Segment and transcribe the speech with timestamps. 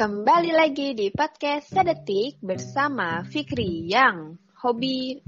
[0.00, 5.20] Kembali lagi di podcast Sedetik bersama Fikri yang hobi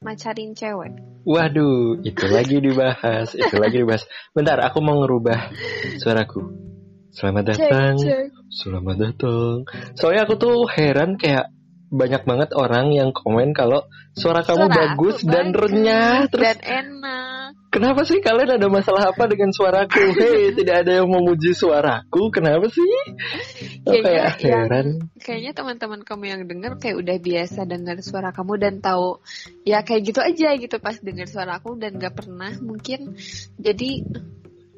[0.00, 0.96] macarin cewek.
[1.28, 4.08] Waduh, itu lagi dibahas, itu lagi dibahas.
[4.32, 5.52] Bentar, aku mau ngerubah
[6.00, 6.48] suaraku.
[7.12, 8.26] Selamat datang, Cek, cek.
[8.48, 9.68] selamat datang.
[10.00, 11.52] Soalnya aku tuh heran kayak
[11.92, 13.84] banyak banget orang yang komen kalau
[14.16, 16.24] suara kamu Suara bagus dan renyah.
[16.32, 17.13] Terus dan enak.
[17.74, 19.98] Kenapa sih kalian ada masalah apa dengan suaraku?
[20.14, 22.30] Hei, tidak ada yang memuji suaraku.
[22.30, 22.86] Kenapa sih?
[23.82, 24.86] Oh, Kayaknya kayak heran.
[25.18, 29.18] Kayaknya teman-teman kamu yang denger kayak udah biasa dengar suara kamu dan tahu
[29.66, 33.18] ya kayak gitu aja gitu pas dengar suara aku dan gak pernah mungkin
[33.58, 34.06] jadi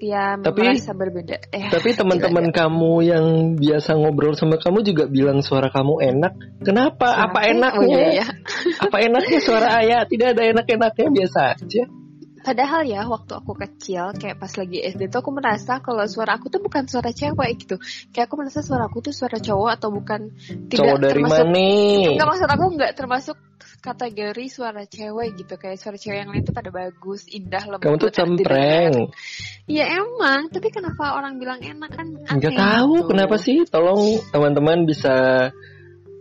[0.01, 1.37] ya Tapi- merasa berbeda.
[1.53, 3.27] Eh, Tapi teman-teman kamu yang
[3.57, 6.33] biasa ngobrol sama kamu juga bilang suara kamu enak.
[6.65, 7.13] Kenapa?
[7.13, 7.81] suara Apa enaknya?
[7.81, 8.27] Oh, iya, iya.
[8.81, 10.05] Apa enaknya suara ayah?
[10.05, 11.85] Tidak ada enak-enaknya biasa aja.
[12.47, 16.47] Padahal ya waktu aku kecil kayak pas lagi SD tuh aku merasa kalau suara aku
[16.47, 17.83] tuh bukan suara cewek gitu.
[18.15, 20.31] Kayak aku merasa suara aku tuh suara cowok atau bukan
[20.71, 22.15] tidak Cowok dari termasuk mana?
[22.15, 23.37] Enggak maksud aku nggak termasuk
[23.83, 27.83] kategori suara cewek gitu kayak suara cewek yang lain tuh pada bagus, indah, lembut.
[27.83, 28.95] Kamu tuh cempreng.
[29.67, 32.07] Iya emang, tapi kenapa orang bilang enak kan?
[32.31, 33.09] Nggak aneh tahu gitu.
[33.11, 33.59] kenapa sih.
[33.67, 35.51] Tolong teman-teman bisa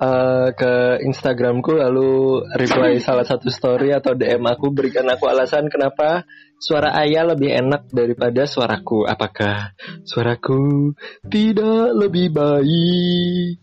[0.01, 6.27] eh, ke Instagramku lalu reply salah satu story atau DM aku berikan aku alasan kenapa
[6.59, 9.05] suara ayah lebih enak daripada suaraku.
[9.05, 9.75] Apakah
[10.07, 10.93] suaraku
[11.27, 13.61] tidak lebih baik?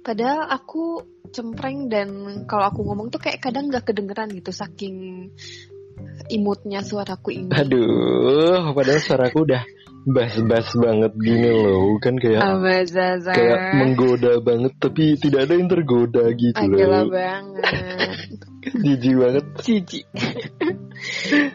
[0.00, 2.08] Padahal aku cempreng dan
[2.48, 5.28] kalau aku ngomong tuh kayak kadang nggak kedengeran gitu saking
[6.32, 7.52] imutnya suaraku ini.
[7.52, 9.62] Aduh, padahal suaraku udah
[10.08, 13.32] bas-bas banget gini loh, kan kayak Apa Zaza?
[13.36, 17.12] kayak menggoda banget tapi tidak ada yang tergoda gitu Agila loh.
[17.20, 17.64] banget.
[18.80, 19.44] Jijik banget.
[19.64, 20.00] Cici.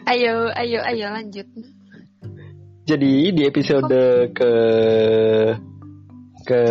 [0.06, 1.48] ayo, ayo, ayo lanjut.
[2.86, 4.52] Jadi di episode ke
[6.46, 6.62] ke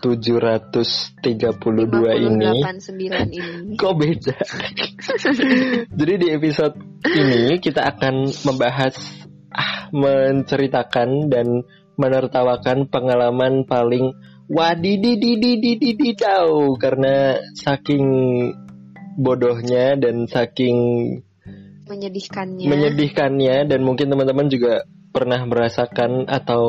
[0.00, 0.40] Tujuh.
[0.40, 3.72] 732 ini 58, 9 ini.
[3.80, 4.36] kok beda.
[5.92, 6.76] Jadi di episode
[7.08, 8.96] ini kita akan membahas
[9.92, 11.68] menceritakan dan
[11.98, 14.12] menertawakan pengalaman paling
[14.50, 18.04] wadidididididididau karena saking
[19.16, 20.76] bodohnya dan saking
[21.84, 22.64] Menyedihkannya.
[22.64, 26.64] menyedihkannya dan mungkin teman-teman juga pernah merasakan atau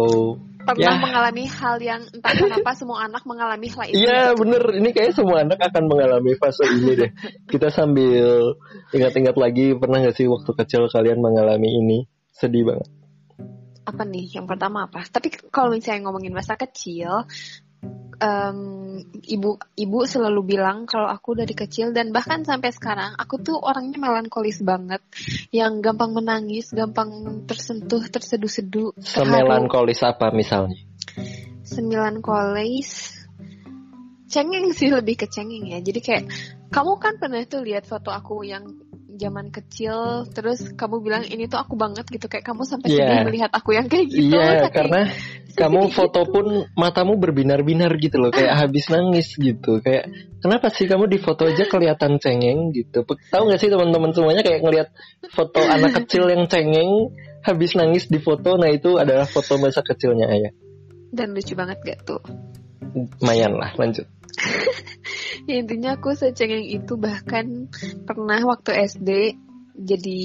[0.66, 0.98] Pernah Ya.
[0.98, 4.02] mengalami hal yang entah kenapa semua anak mengalami hal itu.
[4.02, 7.14] Iya bener ini kayak semua anak akan mengalami fase ini deh
[7.46, 8.58] Kita sambil
[8.90, 12.90] ingat-ingat lagi Pernah gak sih waktu kecil kalian mengalami ini Sedih banget
[13.86, 14.42] Apa nih?
[14.42, 15.06] Yang pertama apa?
[15.06, 17.30] Tapi kalau misalnya ngomongin masa kecil,
[18.18, 18.60] em,
[19.30, 24.02] ibu ibu selalu bilang kalau aku dari kecil dan bahkan sampai sekarang aku tuh orangnya
[24.02, 25.06] melankolis banget,
[25.54, 28.98] yang gampang menangis, gampang tersentuh, terseduh-seduh.
[28.98, 30.82] Semelankolis apa misalnya
[31.66, 33.18] sembilan kolis
[34.30, 36.26] cengeng sih lebih ke cengeng ya jadi kayak
[36.70, 38.70] kamu kan pernah tuh lihat foto aku yang
[39.16, 42.28] zaman kecil terus kamu bilang ini tuh aku banget gitu.
[42.28, 43.00] Kayak kamu sampai Iya.
[43.00, 44.36] sedih melihat aku yang kayak gitu.
[44.36, 45.02] Iya saking karena
[45.56, 46.32] kamu sedih foto gitu.
[46.34, 46.46] pun
[46.76, 48.32] matamu berbinar-binar gitu loh.
[48.32, 49.80] Kayak habis nangis gitu.
[49.80, 50.12] Kayak
[50.44, 52.72] kenapa sih kamu di foto aja kelihatan cengeng?
[52.76, 53.04] gitu.
[53.08, 54.90] Tahu gak sih teman-teman semuanya kayak ngelihat
[55.32, 57.12] foto anak kecil yang cengeng
[57.46, 58.58] Habis nangis di foto?
[58.58, 60.50] Nah itu adalah foto masa kecilnya ayah
[61.16, 62.22] dan lucu banget gak tuh?
[62.96, 64.08] Lumayan lah lanjut
[65.50, 67.68] ya intinya aku secengeng itu bahkan
[68.04, 69.10] pernah waktu SD
[69.76, 70.22] jadi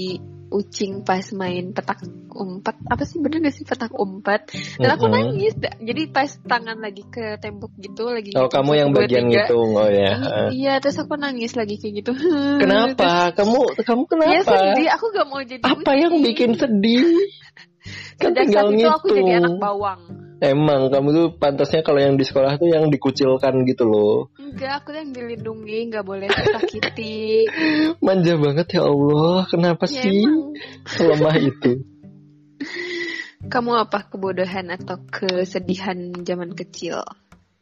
[0.50, 2.02] ucing pas main petak
[2.34, 4.50] umpet apa sih bener gak sih petak umpet
[4.82, 5.14] dan aku Mm-mm.
[5.14, 9.46] nangis jadi pas tangan lagi ke tembok gitu lagi Oh ngitung kamu yang bagian tiga.
[9.46, 12.12] ngitung Oh ya I- iya terus aku nangis lagi kayak gitu
[12.62, 13.30] Kenapa?
[13.34, 14.54] Kamu kamu Terus, ya kenapa?
[14.58, 16.24] sedih aku gak mau jadi Apa yang ucing.
[16.26, 17.06] bikin sedih?
[18.20, 19.38] Kan sejak tinggal saat itu aku jadi ngitung.
[19.38, 20.00] anak bawang
[20.40, 24.32] Emang kamu tuh pantasnya kalau yang di sekolah tuh yang dikucilkan gitu loh.
[24.40, 27.44] enggak aku yang dilindungi nggak boleh sakiti
[28.04, 29.44] Manja banget ya Allah.
[29.52, 30.56] Kenapa ya sih emang
[30.96, 31.72] lemah itu?
[33.52, 37.00] kamu apa kebodohan atau kesedihan zaman kecil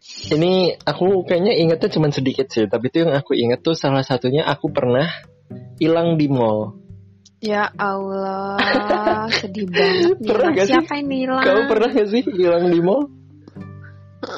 [0.09, 2.71] Ini aku kayaknya ingetnya cuma sedikit sih.
[2.71, 5.11] Tapi itu yang aku inget tuh salah satunya aku pernah
[5.77, 6.88] hilang di mall.
[7.39, 8.59] Ya Allah,
[9.39, 10.27] sedih banget nih.
[10.27, 10.75] Pernah gak sih?
[10.75, 11.45] Siapa yang hilang?
[11.47, 13.03] Kamu pernah gak sih hilang di mall?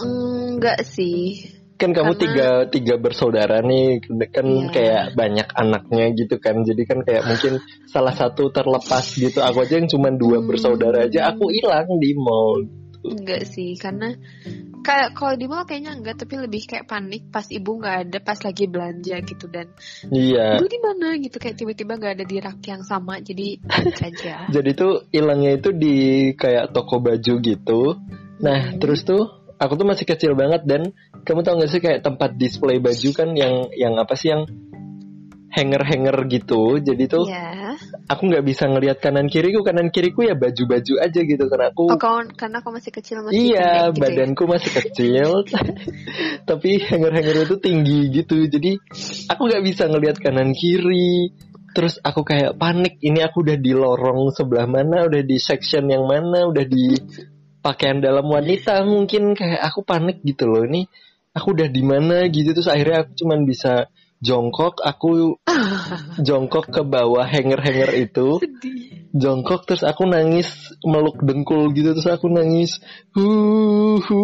[0.04, 1.48] Enggak sih.
[1.80, 4.68] Kan kamu Karena- tiga tiga bersaudara nih, kan Iya.
[4.68, 6.60] kayak banyak anaknya gitu kan.
[6.60, 7.56] Jadi kan kayak mungkin
[7.88, 9.40] salah satu terlepas gitu.
[9.40, 10.48] Aku aja yang cuma dua Hmm.
[10.52, 12.68] bersaudara aja, aku hilang di mall.
[13.00, 14.12] Enggak sih, karena
[14.84, 18.38] kayak kalau di mall kayaknya enggak, tapi lebih kayak panik pas ibu nggak ada pas
[18.40, 19.66] lagi belanja gitu dan
[20.08, 20.60] Iya.
[20.60, 24.34] ibu di mana gitu kayak tiba-tiba nggak ada di rak yang sama jadi panik aja.
[24.54, 25.96] Jadi tuh hilangnya itu di
[26.36, 27.80] kayak toko baju gitu.
[28.40, 28.80] Nah, Hmm.
[28.80, 29.20] terus tuh
[29.60, 30.92] aku tuh masih kecil banget dan
[31.28, 34.48] kamu tau gak sih kayak tempat display baju kan yang yang apa sih yang
[35.50, 36.78] hanger-hanger gitu.
[36.78, 37.74] Jadi tuh Iya.
[38.06, 41.98] aku nggak bisa ngelihat kanan kiriku, kanan kiriku ya baju-baju aja gitu karena aku Oh,
[41.98, 44.02] kau, karena kau masih kecil masih Iya, gitu ya?
[44.06, 45.28] badanku masih kecil,
[46.48, 48.46] tapi hanger-hanger itu tinggi gitu.
[48.46, 48.78] Jadi
[49.26, 51.34] aku nggak bisa ngelihat kanan kiri.
[51.70, 52.98] Terus aku kayak panik.
[52.98, 56.98] Ini aku udah di lorong sebelah mana, udah di section yang mana, udah di
[57.62, 58.82] pakaian dalam wanita.
[58.82, 60.66] Mungkin kayak aku panik gitu loh.
[60.66, 60.82] Ini
[61.30, 62.50] aku udah di mana gitu.
[62.58, 63.86] Terus akhirnya aku cuman bisa
[64.20, 64.78] jongkok.
[64.84, 65.40] Aku
[66.26, 68.40] jongkok ke bawah hanger-hanger itu.
[68.40, 68.88] Sedih.
[69.10, 72.78] jongkok terus aku nangis meluk dengkul gitu terus aku nangis.
[73.10, 74.20] Hu hu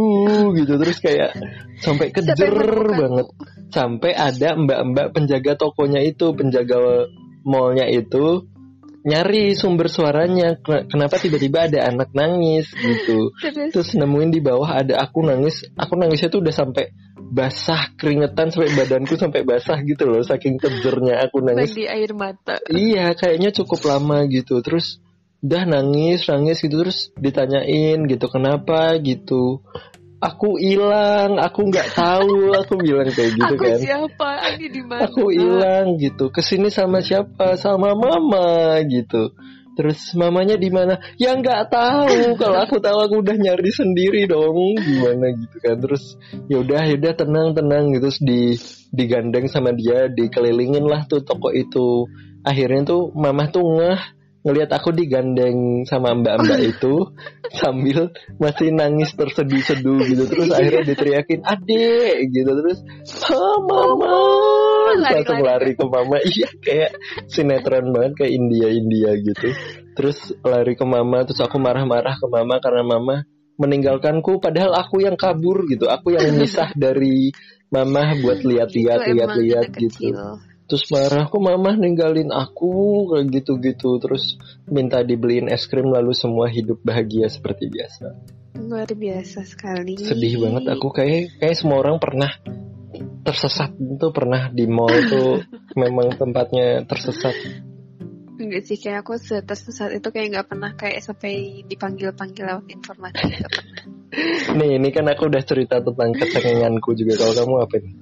[0.54, 1.34] gitu terus kayak
[1.82, 2.54] sampai kejer
[2.94, 3.26] banget.
[3.74, 7.10] Sampai ada mbak-mbak penjaga tokonya itu penjaga
[7.42, 8.46] mallnya itu
[9.06, 10.58] nyari sumber suaranya.
[10.62, 13.34] Ken- kenapa tiba-tiba ada anak nangis gitu.
[13.42, 15.66] Terus, terus nemuin di bawah ada aku nangis.
[15.74, 16.94] Aku nangisnya tuh udah sampai
[17.26, 22.56] basah keringetan sampai badanku sampai basah gitu loh saking kejernya aku nangis mandi air mata.
[22.70, 24.62] Iya, kayaknya cukup lama gitu.
[24.62, 25.02] Terus
[25.42, 29.62] udah nangis, nangis gitu terus ditanyain gitu kenapa gitu.
[30.16, 33.76] Aku hilang, aku nggak tahu, aku bilang kayak gitu Aku kan.
[33.76, 34.30] siapa?
[34.56, 35.12] Ini di mana?
[35.12, 36.32] Aku hilang gitu.
[36.32, 37.60] Ke sini sama siapa?
[37.60, 39.36] Sama mama gitu.
[39.76, 40.96] Terus mamanya di mana?
[41.20, 42.40] Ya nggak tahu.
[42.40, 44.80] Kalau aku tahu aku udah nyari sendiri dong.
[44.80, 45.76] Gimana gitu kan.
[45.76, 46.16] Terus
[46.48, 48.08] ya udah, ya udah tenang tenang gitu.
[48.08, 48.42] Terus di
[48.96, 52.08] digandeng sama dia, dikelilingin lah tuh toko itu.
[52.40, 57.10] Akhirnya tuh mama tuh ngeh ngelihat aku digandeng sama mbak-mbak itu
[57.50, 62.78] sambil masih nangis terseduh-seduh gitu terus akhirnya diteriakin adek gitu terus
[63.34, 63.58] ah
[64.96, 65.20] mama Lari-lari.
[65.20, 65.72] langsung lari.
[65.76, 66.16] ke mama.
[66.24, 66.90] Iya kayak
[67.28, 69.48] sinetron banget kayak India India gitu.
[69.96, 73.16] Terus lari ke mama terus aku marah-marah ke mama karena mama
[73.56, 75.88] meninggalkanku padahal aku yang kabur gitu.
[75.88, 77.32] Aku yang misah dari
[77.72, 80.12] mama buat lihat-lihat lihat-lihat gitu.
[80.66, 83.06] terus marah kok mama ninggalin aku?
[83.14, 84.02] Kayak gitu-gitu.
[84.02, 84.34] Terus
[84.66, 88.06] minta dibeliin es krim lalu semua hidup bahagia seperti biasa.
[88.56, 89.94] Luar biasa sekali.
[90.00, 90.66] sedih banget.
[90.74, 92.34] Aku kayak kayak semua orang pernah
[93.26, 95.42] tersesat itu pernah di mall tuh
[95.82, 97.34] memang tempatnya tersesat
[98.36, 103.32] Enggak sih, kayak aku tersesat itu kayak nggak pernah kayak sampai dipanggil-panggil lewat informasi.
[103.32, 103.76] Nggak pernah.
[104.60, 107.94] nih ini kan aku udah cerita tentang kecengenganku juga kalau kamu apa nih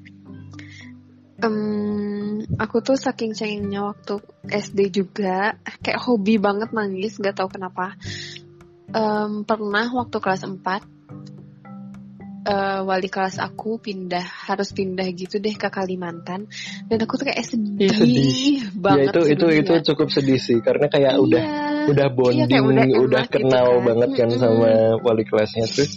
[1.44, 4.16] Em, aku tuh saking cengengnya waktu
[4.48, 7.98] SD juga, kayak hobi banget nangis, nggak tahu kenapa.
[8.94, 10.93] Em, pernah waktu kelas 4
[12.44, 16.46] eh, wali kelas aku pindah harus pindah gitu deh ke Kalimantan
[16.88, 18.56] dan aku tuh kayak sedih, Ih, sedih.
[18.76, 21.22] banget ya itu itu itu cukup sedih sih karena kayak Iya.
[21.24, 21.44] udah
[21.84, 23.84] udah bonding kayak udah udah, gitu kenal kan.
[23.88, 24.40] banget kan Mm-mm.
[24.40, 24.70] sama
[25.00, 25.92] wali kelasnya terus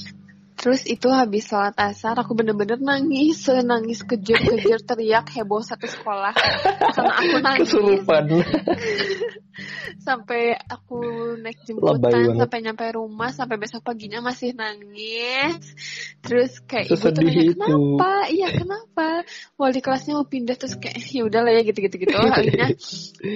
[0.58, 6.34] Terus itu habis sholat asar aku bener-bener nangis, nangis kejer-kejer teriak heboh satu sekolah
[6.98, 8.24] karena aku nangis kesurupan
[10.02, 11.00] sampai aku
[11.40, 15.62] naik jemputan sampai nyampe rumah sampai besok paginya masih nangis.
[16.22, 17.54] Terus kayak ibu tuh Sesedih nanya itu.
[17.58, 18.12] kenapa?
[18.30, 19.08] Iya kenapa?
[19.56, 22.16] Wali kelasnya mau pindah terus kayak ya udahlah ya gitu-gitu gitu.
[22.38, 22.74] Akhirnya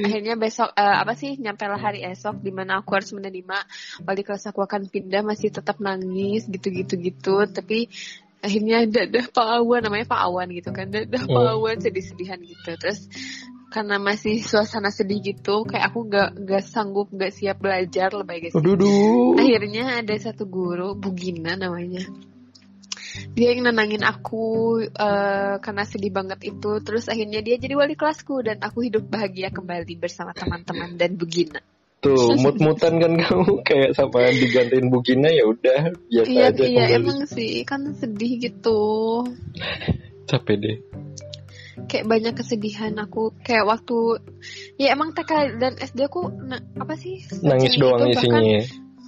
[0.06, 3.58] akhirnya besok eh, apa sih nyampe lah hari esok di mana aku harus menerima
[4.04, 7.88] wali kelas aku akan pindah masih tetap nangis gitu-gitu gitu tapi
[8.42, 11.54] akhirnya dadah Pak Awan namanya Pak Awan gitu kan dadah Pak Hmm.
[11.62, 13.06] Awan sedih-sedihan gitu terus
[13.72, 18.56] karena masih suasana sedih gitu kayak aku gak gak sanggup gak siap belajar lebay guys
[19.40, 22.04] akhirnya ada satu guru Bu Gina namanya.
[23.36, 26.80] Dia yang nenangin aku eh, karena sedih banget itu.
[26.80, 31.28] Terus akhirnya dia jadi wali kelasku dan aku hidup bahagia kembali bersama teman-teman dan Bu
[31.28, 31.60] Gina
[32.02, 33.62] Tuh, mut-mutan kan kamu?
[33.68, 36.64] Kayak sama digantiin Bugina ya udah biasa iya aja.
[36.66, 36.98] iya kembali.
[36.98, 38.82] emang sih kan sedih gitu.
[40.26, 40.78] Capek deh.
[41.90, 43.34] Kayak banyak kesedihan aku.
[43.42, 43.98] Kayak waktu
[44.78, 47.22] ya emang TK dan SD aku na- apa sih?
[47.42, 48.62] Nangis secengeng doang itu, bahkan isinya.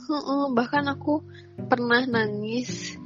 [0.03, 1.13] Heeh, bahkan aku
[1.69, 2.97] pernah nangis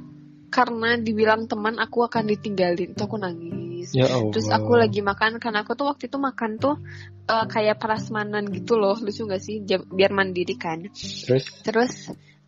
[0.48, 3.94] karena dibilang teman aku akan ditinggalin tuh aku nangis.
[3.96, 4.32] Ya Allah.
[4.36, 6.76] terus aku lagi makan karena aku tuh waktu itu makan tuh
[7.28, 8.96] eh, kayak prasmanan gitu loh.
[9.00, 9.64] Lucu gak sih?
[9.64, 10.88] Jam- biar mandiri kan.
[10.92, 11.44] Terus?
[11.64, 11.92] Terus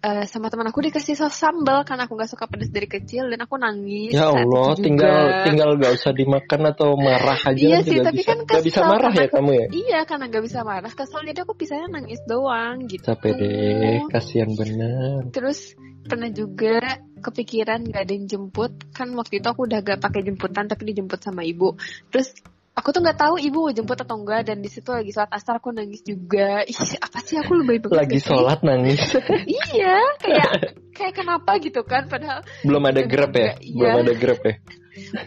[0.00, 3.44] eh, sama teman aku dikasih saus sambal karena aku nggak suka pedas dari kecil dan
[3.44, 8.00] aku nangis ya saat Allah, tinggal tinggal gak usah dimakan atau marah aja Iya sih,
[8.00, 8.32] tapi bisa.
[8.32, 9.66] kan Gak bisa kesel marah ya karena- kamu ya?
[9.68, 13.04] Iya karena nggak bisa marah kesel jadi aku pisahnya nangis doang gitu.
[13.04, 15.28] Capek deh, kasihan bener.
[15.36, 16.80] Terus pernah juga
[17.20, 21.20] kepikiran gak ada yang jemput kan waktu itu aku udah gak pakai jemputan tapi dijemput
[21.20, 21.76] sama ibu.
[22.08, 22.32] Terus
[22.80, 25.60] aku tuh nggak tahu ibu mau jemput atau enggak dan di situ lagi sholat asar
[25.60, 26.64] aku nangis juga.
[26.64, 29.04] Ih apa sih aku lebih banget lagi sholat nangis.
[29.60, 30.52] Iya kayak
[30.96, 33.60] kayak kenapa gitu kan padahal belum ada grab ya?
[33.60, 33.92] iya.
[33.92, 34.54] belum ada grab ya?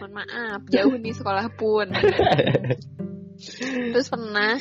[0.01, 1.88] Mohon maaf jauh nih sekolah pun.
[3.93, 4.57] Terus pernah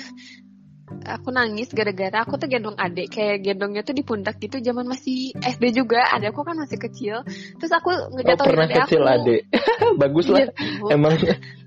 [1.07, 3.15] aku nangis gara-gara aku tuh gendong adik.
[3.15, 6.07] Kayak gendongnya tuh di pundak gitu zaman masih SD juga.
[6.13, 7.27] Adekku kan masih kecil.
[7.59, 9.41] Terus aku oh, ngejatuhin pernah adek kecil aku adik.
[10.03, 10.39] Bagus lah.
[10.43, 10.49] Iya,
[10.93, 11.15] emang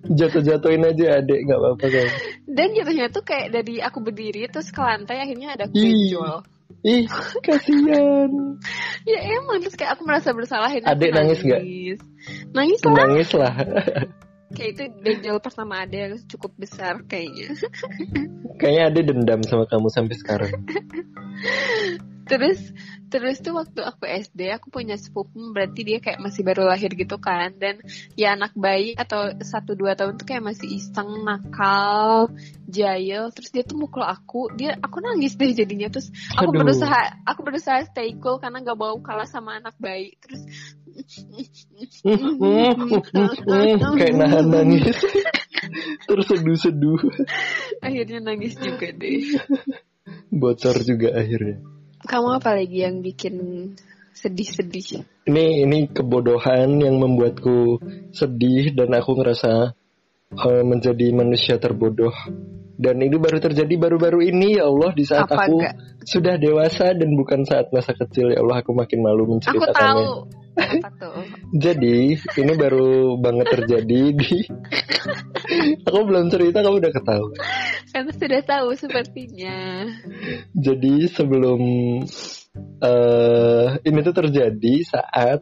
[0.06, 2.08] jatuh-jatuhin aja adik nggak apa-apa kan
[2.56, 6.48] dan jatuhnya tuh kayak dari aku berdiri terus ke lantai akhirnya ada benjol.
[6.86, 7.10] Ih
[7.44, 8.32] kasihan.
[9.06, 9.62] Ya emang.
[9.62, 10.82] Terus kayak aku merasa bersalah aku
[11.14, 11.62] nangis nggak?
[12.58, 13.06] nangis lah.
[13.06, 13.54] Nangis lah
[14.56, 17.54] kayak itu benjol pertama ada yang cukup besar kayaknya.
[18.56, 20.54] Kayaknya adik dendam sama kamu sampai sekarang
[22.26, 22.74] terus
[23.16, 27.16] terus tuh waktu aku SD aku punya sepupu berarti dia kayak masih baru lahir gitu
[27.22, 27.54] kan.
[27.56, 27.80] Dan
[28.18, 32.34] ya anak bayi atau satu dua tahun tuh kayak masih iseng nakal
[32.68, 33.32] jahil.
[33.32, 34.52] Terus dia tuh mukul aku.
[34.58, 35.88] Dia aku nangis deh jadinya.
[35.88, 36.60] Terus aku Aduh.
[36.66, 40.18] berusaha aku berusaha stay cool karena nggak mau kalah sama anak bayi.
[40.20, 40.42] Terus
[43.96, 44.98] kayak nahan nangis.
[46.04, 47.00] Terus seduh-seduh.
[47.80, 49.40] Akhirnya nangis juga deh.
[50.30, 51.75] Bocor juga akhirnya
[52.06, 53.36] kamu apa lagi yang bikin
[54.16, 55.04] sedih-sedih?
[55.28, 57.82] Ini ini kebodohan yang membuatku
[58.16, 59.76] sedih dan aku ngerasa
[60.34, 62.14] eh, menjadi manusia terbodoh
[62.76, 65.76] dan ini baru terjadi baru-baru ini ya Allah di saat Apa aku enggak?
[66.04, 70.08] sudah dewasa dan bukan saat masa kecil ya Allah aku makin malu aku tahu menceritakannya
[70.56, 71.20] apa tuh
[71.52, 74.36] jadi ini baru banget terjadi di
[75.88, 77.36] aku belum cerita kamu udah ketahui
[77.92, 79.88] karena sudah tahu sepertinya
[80.52, 81.62] Jadi sebelum
[82.80, 85.40] eh ini tuh terjadi saat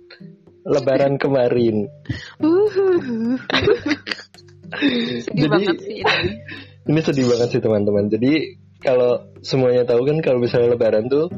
[0.63, 1.91] Lebaran kemarin.
[2.39, 3.35] Uhuh.
[5.27, 6.07] sedih Jadi- banget sih ini.
[6.83, 8.11] Ini sedih banget sih teman-teman.
[8.11, 11.31] Jadi kalau semuanya tahu kan kalau misalnya Lebaran tuh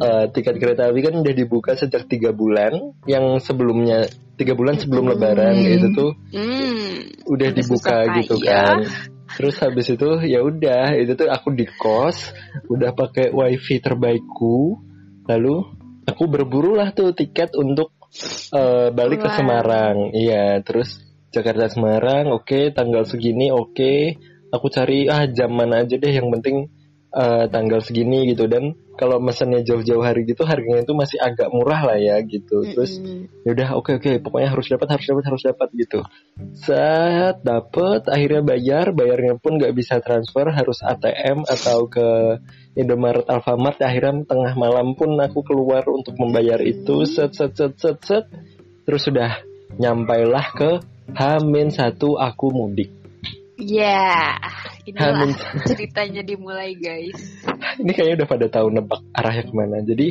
[0.00, 2.96] eh, tiket kereta api kan udah dibuka sejak tiga bulan.
[3.04, 4.08] Yang sebelumnya
[4.40, 5.74] tiga bulan sebelum Lebaran Hmm.
[5.76, 7.12] itu tuh Hmm.
[7.28, 8.84] udah Udah dibuka gitu kan.
[9.36, 12.32] Terus habis itu ya udah itu tuh aku di kos
[12.72, 14.80] udah pakai wifi terbaikku.
[15.28, 15.54] Lalu
[16.08, 17.92] aku berburu lah tuh tiket untuk
[18.56, 19.28] eh, balik ke.
[19.28, 20.16] Semarang.
[20.16, 24.16] Iya, terus Jakarta Semarang, oke, tanggal segini, oke.
[24.56, 26.72] Aku cari ah jam mana aja deh yang penting
[27.12, 28.48] eh, tanggal segini gitu.
[28.48, 32.64] Dan kalau mesennya jauh-jauh hari gitu harganya itu masih agak murah lah ya gitu.
[32.64, 33.44] Terus Mm-mm.
[33.44, 36.00] ya udah oke oke pokoknya harus dapat harus dapat harus dapat gitu.
[36.56, 42.40] Saat dapat akhirnya bayar bayarnya pun nggak bisa transfer harus ATM atau ke
[42.74, 43.78] Indomaret Alfamart.
[43.84, 47.04] Akhirnya tengah malam pun aku keluar untuk membayar itu.
[47.04, 48.24] Set set set set set.
[48.88, 49.44] Terus sudah
[49.76, 50.70] nyampailah ke
[51.14, 53.05] Hamin satu aku mudik
[53.56, 54.36] Ya,
[54.84, 55.32] inilah Hamin
[55.68, 57.16] ceritanya dimulai guys.
[57.80, 59.80] ini kayaknya udah pada tahu nebak arahnya ke mana.
[59.80, 60.06] Jadi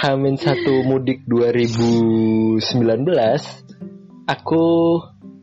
[0.00, 2.64] Hamin satu mudik 2019,
[4.24, 4.64] aku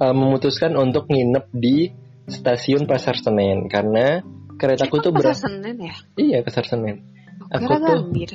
[0.02, 1.94] uh, memutuskan untuk nginep di
[2.26, 4.26] stasiun Pasar Senen karena
[4.58, 5.94] keretaku tuh Pasar Senen ya?
[6.18, 7.06] iya Pasar Senen.
[7.54, 8.32] Aku Kira tuh Gambir.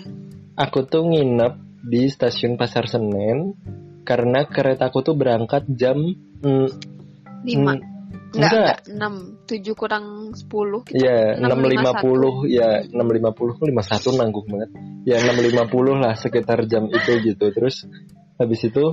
[0.54, 3.58] aku tuh nginep di stasiun Pasar Senen
[4.06, 6.68] karena keretaku tuh berangkat jam mm,
[7.42, 7.74] Lima.
[7.74, 7.91] mm,
[8.32, 8.52] Enggak, enggak.
[8.52, 8.78] enggak.
[8.88, 9.14] Enam.
[9.44, 10.80] Tujuh kurang sepuluh.
[10.88, 11.04] gitu.
[11.04, 12.48] Ya, 6.51.
[12.48, 14.70] 650 ya 650 51 nanggung banget.
[15.04, 17.44] Ya 650 lah sekitar jam itu gitu.
[17.52, 17.84] Terus
[18.40, 18.84] habis itu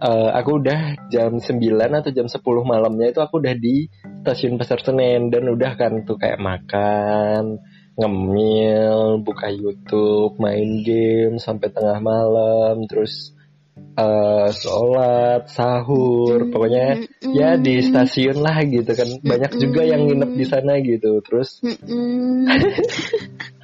[0.00, 3.90] eh, aku udah jam 9 atau jam 10 malamnya itu aku udah di
[4.22, 7.60] stasiun Pasar Senen dan udah kan tuh kayak makan,
[8.00, 13.36] ngemil, buka YouTube, main game sampai tengah malam, terus
[14.00, 17.04] eh, sholat, sahur, pokoknya
[17.36, 19.08] ya di stasiun lah gitu kan.
[19.20, 21.60] Banyak juga yang nginep di sana gitu terus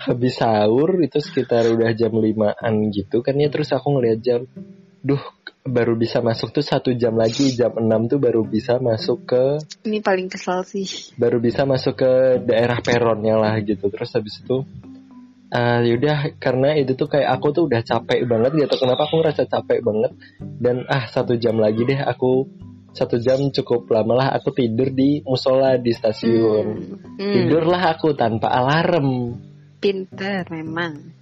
[0.07, 4.47] habis sahur itu sekitar udah jam limaan gitu kan ya terus aku ngeliat jam
[5.03, 5.23] duh
[5.67, 9.45] baru bisa masuk tuh satu jam lagi jam 6 tuh baru bisa masuk ke
[9.83, 10.87] Ini paling kesel sih.
[11.19, 12.13] baru bisa masuk ke
[12.47, 13.91] daerah peronnya lah gitu.
[13.91, 14.63] Terus habis itu
[15.55, 19.47] ah yaudah karena itu tuh kayak aku tuh udah capek banget gitu kenapa aku ngerasa
[19.47, 20.13] capek banget
[20.59, 22.51] dan ah satu jam lagi deh aku
[22.91, 26.67] satu jam cukup lama lah aku tidur di musola di stasiun
[27.17, 27.33] Hmm.
[27.33, 29.39] tidurlah aku tanpa alarm
[29.81, 31.17] Pinter memang.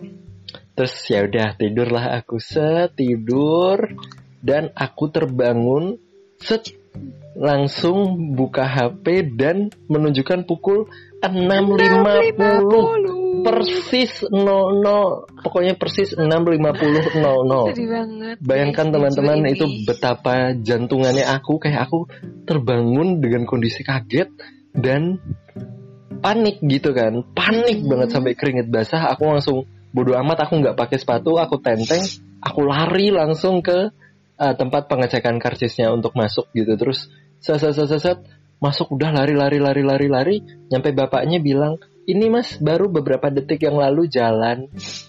[0.74, 3.78] terus ya udah tidurlah aku setidur
[4.40, 5.98] dan aku terbangun
[6.40, 6.72] set
[7.34, 10.86] langsung buka HP dan menunjukkan pukul
[11.18, 13.23] 6.50 6.50.
[13.44, 16.24] persis 00 pokoknya persis 6.50
[17.20, 18.36] 00 Sedih banget.
[18.40, 21.60] Bayangkan guys, teman-teman itu betapa jantungannya aku.
[21.60, 22.08] Kayak aku
[22.48, 24.32] terbangun dengan kondisi kaget
[24.72, 25.20] dan
[26.24, 27.20] panik gitu kan.
[27.36, 27.88] Panik Hmm.
[27.92, 29.12] banget sampai keringet basah.
[29.12, 32.02] Aku langsung bodo amat aku nggak pakai sepatu aku tenteng.
[32.40, 33.92] Aku lari langsung ke
[34.40, 36.74] uh, tempat pengecekan karcisnya untuk masuk gitu.
[36.80, 38.18] Terus set set set set, set,
[38.58, 40.36] masuk udah lari lari lari lari lari.
[40.72, 44.68] Nyampe bapaknya bilang ini mas baru beberapa detik yang lalu jalan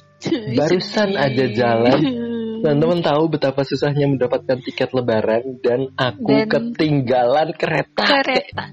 [0.57, 1.99] barusan aja jalan.
[2.65, 8.01] Teman-teman tahu betapa susahnya mendapatkan tiket lebaran dan aku Dan- ketinggalan kereta.
[8.01, 8.63] Kereta.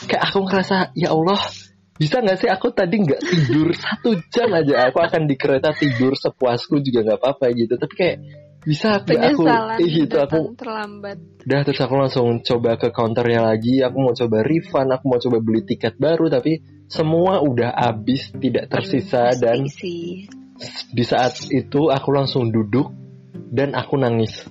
[0.00, 1.38] kayak aku ngerasa ya Allah
[2.00, 6.16] bisa nggak sih aku tadi nggak tidur satu jam aja aku akan di kereta tidur
[6.16, 8.16] sepuasku juga nggak apa-apa gitu tapi kayak
[8.60, 9.42] bisa nggak aku
[9.80, 11.16] eh, gitu aku terlambat.
[11.48, 15.38] udah terus aku langsung coba ke counternya lagi aku mau coba refund aku mau coba
[15.40, 20.26] beli tiket baru tapi semua udah habis tidak tersisa Pasti dan sih.
[20.92, 22.92] di saat itu aku langsung duduk
[23.50, 24.44] dan aku nangis.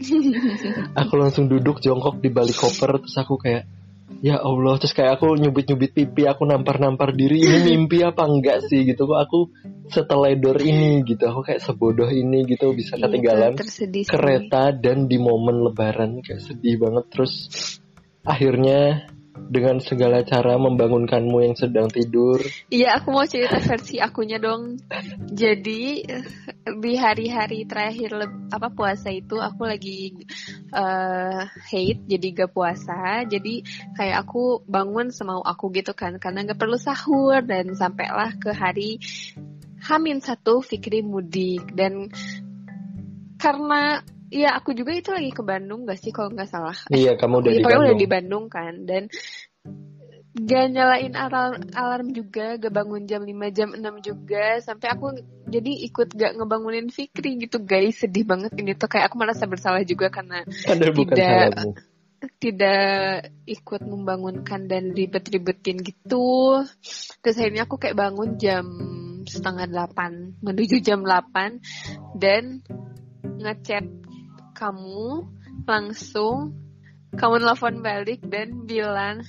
[1.00, 3.68] aku langsung duduk jongkok di balik koper terus aku kayak
[4.20, 8.84] ya Allah terus kayak aku nyubit-nyubit pipi aku nampar-nampar diri ini mimpi apa enggak sih
[8.84, 9.08] gitu.
[9.08, 9.38] Kok aku
[9.88, 11.24] seteledor ini gitu.
[11.28, 13.52] Aku kayak sebodoh ini gitu bisa Iya, ketinggalan
[14.06, 17.04] kereta dan di momen lebaran kayak sedih banget.
[17.12, 17.32] Terus
[18.24, 19.08] akhirnya
[19.48, 24.78] dengan segala cara membangunkanmu yang sedang tidur Iya, aku mau cerita versi akunya dong.
[25.30, 26.06] Jadi
[26.80, 28.14] di hari-hari terakhir
[28.50, 30.14] apa puasa itu aku lagi
[30.70, 33.26] eh hate jadi gak puasa.
[33.26, 33.66] Jadi
[33.98, 39.02] kayak aku bangun semau aku gitu kan karena gak perlu sahur dan sampailah ke hari
[39.80, 42.12] Hamin satu Fikri mudik dan
[43.40, 46.76] karena ya aku juga itu lagi ke Bandung gak sih kalau nggak salah?
[46.88, 48.00] Iya kamu udah Iya, di pokoknya udah Bandung.
[48.00, 49.02] di Bandung kan dan
[50.30, 55.06] gak nyalain alarm alarm juga gak bangun jam 5 jam 6 juga sampai aku
[55.50, 57.98] jadi ikut gak ngebangunin Fikri gitu guys.
[57.98, 61.50] Sedih banget ini tuh kayak aku merasa bersalah juga karena padahal bukan Tidak.
[62.36, 66.60] tidak ikut membangunkan dan ribet-ribetin gitu.
[67.24, 68.64] Terus akhirnya aku kayak bangun jam
[69.24, 72.60] setengah delapan menuju jam 8 dan
[73.40, 73.84] ngechat
[74.60, 75.24] kamu
[75.64, 76.52] langsung
[77.16, 79.24] kamu nelfon balik dan bilang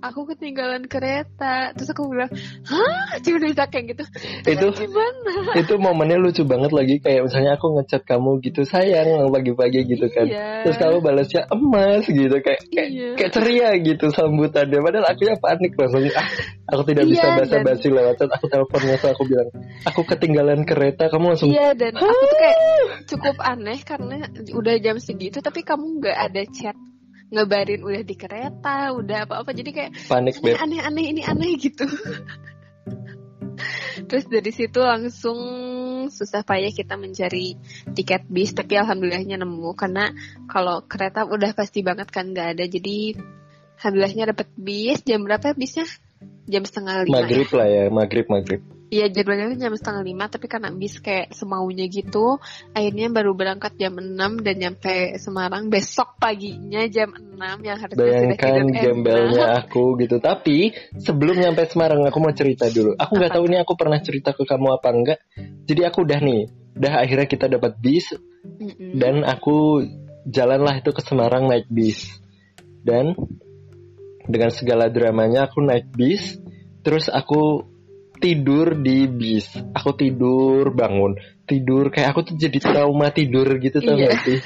[0.00, 1.72] aku ketinggalan kereta.
[1.74, 2.30] Terus aku bilang
[2.66, 3.18] hah?
[3.24, 4.04] Cuma bisa kayak gitu.
[4.46, 5.32] Itu gimana?
[5.58, 7.00] itu momennya lucu banget lagi.
[7.02, 10.26] Kayak misalnya aku ngechat kamu gitu sayang pagi-pagi gitu kan.
[10.28, 10.46] Iya.
[10.66, 12.36] terus kamu balasnya emas gitu.
[12.42, 13.08] Kayak kayak, Iya.
[13.16, 14.78] kayak ceria gitu sambutannya.
[14.82, 16.26] Padahal aku ya panik langsung ah
[16.68, 18.14] aku tidak Iya, bisa dan- basa-basi lewat.
[18.18, 19.48] Chat aku teleponnya so aku bilang
[19.84, 21.06] aku ketinggalan kereta.
[21.08, 22.58] Kamu langsung Iya dan aku tuh kayak
[23.08, 24.16] cukup aneh karena
[24.52, 26.76] udah jam segitu tapi kamu nggak ada chat
[27.28, 29.50] ngebarin udah di kereta udah apa-apa.
[29.52, 31.84] Jadi kayak panik ini aneh-aneh ini aneh gitu.
[34.08, 35.38] Terus dari situ langsung
[36.08, 37.58] susah payah kita mencari
[37.92, 38.54] tiket bis.
[38.56, 40.14] Tapi alhamdulillahnya nemu karena
[40.48, 42.64] kalau kereta udah pasti banget kan nggak ada.
[42.64, 43.18] Jadi
[43.82, 45.04] alhamdulillahnya dapet bis.
[45.04, 45.84] Jam berapa bisnya?
[46.48, 47.22] Jam setengah lima ya?
[47.28, 51.84] maghrib lah ya maghrib maghrib Iya jadwalnya jam setengah lima tapi karena bis kayak semaunya
[51.92, 52.40] gitu
[52.72, 57.36] akhirnya baru berangkat jam 6 dan nyampe Semarang besok paginya jam 6
[57.68, 60.16] yang harusnya Bayangkan gembelnya aku gitu.
[60.24, 62.96] Tapi sebelum nyampe Semarang aku mau cerita dulu.
[62.96, 65.18] Aku nggak tahu ini aku pernah cerita ke kamu apa enggak.
[65.68, 66.42] Jadi aku udah nih,
[66.80, 68.96] udah akhirnya kita dapat bis Mm-mm.
[68.96, 69.84] dan aku
[70.24, 72.08] jalanlah itu ke Semarang naik bis.
[72.80, 73.12] Dan
[74.24, 76.40] dengan segala dramanya aku naik bis,
[76.80, 77.68] terus aku
[78.18, 79.46] tidur di bis.
[79.74, 81.16] Aku tidur bangun,
[81.48, 84.12] tidur kayak aku tuh jadi trauma tidur gitu tau Iya.
[84.12, 84.38] gak sih?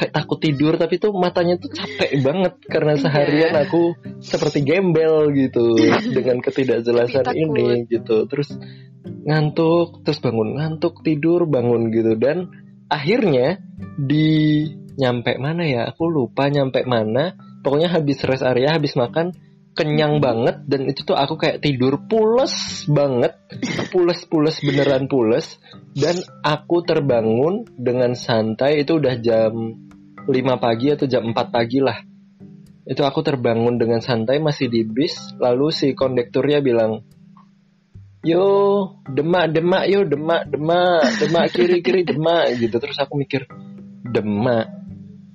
[0.00, 3.02] Kayak takut tidur tapi tuh matanya tuh capek banget karena Iya.
[3.04, 3.82] seharian aku
[4.24, 5.76] seperti gembel gitu
[6.16, 8.24] dengan ketidakjelasan ini gitu.
[8.30, 8.56] Terus
[9.26, 12.50] ngantuk, terus bangun, ngantuk, tidur, bangun gitu dan
[12.86, 13.58] akhirnya
[13.98, 14.62] di
[14.96, 15.82] nyampe mana ya?
[15.92, 17.36] Aku lupa nyampe mana.
[17.60, 19.34] Pokoknya habis rest area, habis makan
[19.76, 23.36] kenyang banget dan itu tuh aku kayak tidur pules banget.
[23.92, 25.60] Pules pules beneran pules.
[25.92, 29.52] Dan aku terbangun dengan santai itu udah jam
[30.24, 32.00] 5 pagi atau jam 4 pagi lah.
[32.88, 35.36] Itu aku terbangun dengan santai masih di bis.
[35.36, 37.04] Lalu si kondekturnya bilang
[38.24, 38.48] yo
[39.06, 42.80] demak demak yo demak demak demak kiri kiri demak gitu.
[42.80, 43.44] Terus aku mikir
[44.08, 44.72] demak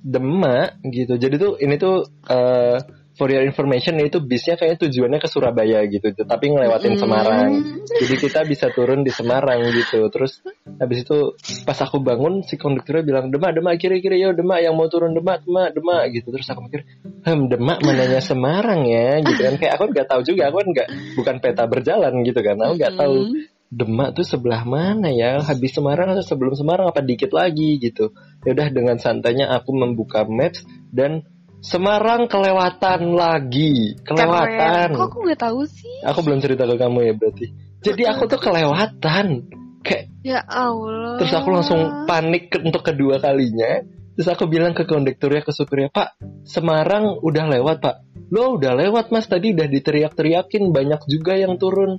[0.02, 1.14] demak gitu.
[1.22, 6.10] Jadi tuh ini tuh eh, for your information itu bisnya kayaknya tujuannya ke Surabaya gitu
[6.26, 7.02] tapi ngelewatin Mm.
[7.06, 7.52] Semarang
[7.86, 10.42] jadi kita bisa turun di Semarang gitu terus
[10.82, 14.74] habis itu pas aku bangun si konduktornya bilang demak demak kiri kiri yo demak yang
[14.74, 16.82] mau turun demak demak demak gitu terus aku mikir
[17.22, 20.88] hmm demak mananya Semarang ya gitu kan kayak aku nggak tahu juga aku kan nggak
[21.14, 23.62] bukan peta berjalan gitu kan aku nggak tahu Mm.
[23.72, 25.40] Demak tuh sebelah mana ya?
[25.40, 28.12] Habis Semarang atau sebelum Semarang apa dikit lagi gitu.
[28.44, 31.24] Ya udah dengan santainya aku membuka maps dan
[31.62, 34.50] Semarang kelewatan lagi, kelewatan.
[34.50, 34.98] Keren.
[34.98, 35.96] Kok aku nggak tahu sih?
[36.02, 37.46] Aku belum cerita ke kamu ya berarti.
[37.86, 39.28] Jadi aku tuh kelewatan.
[39.82, 41.18] Kayak Ya Allah.
[41.18, 43.82] terus aku langsung panik ke- untuk kedua kalinya.
[44.14, 47.96] Terus aku bilang ke kondekturnya, ke supirnya, Pak, Semarang udah lewat, Pak.
[48.30, 49.26] Lo udah lewat, Mas.
[49.26, 51.98] Tadi udah diteriak-teriakin, banyak juga yang turun.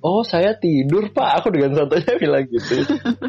[0.00, 1.42] Oh, saya tidur, Pak.
[1.42, 2.84] Aku dengan santainya bilang gitu.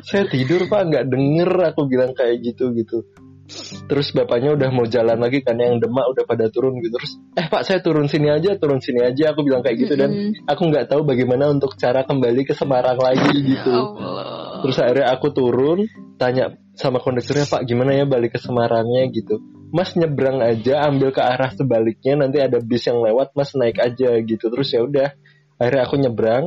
[0.06, 0.82] saya tidur, Pak.
[0.88, 3.04] Nggak denger aku bilang kayak gitu, gitu.
[3.90, 7.50] Terus bapaknya udah mau jalan lagi kan yang demak udah pada turun gitu terus eh
[7.50, 10.46] pak saya turun sini aja turun sini aja aku bilang kayak gitu dan Mm-mm.
[10.46, 14.50] aku nggak tahu bagaimana untuk cara kembali ke Semarang lagi Ya gitu Allah.
[14.60, 15.80] Terus akhirnya aku turun,
[16.20, 19.40] tanya sama kondekturnya, Pak gimana ya balik ke Semarangnya gitu.
[19.72, 24.20] Mas nyebrang aja, ambil ke arah sebaliknya, nanti ada bis yang lewat, Mas naik aja
[24.20, 24.46] gitu.
[24.52, 25.10] Terus ya udah,
[25.62, 26.46] akhirnya aku nyebrang.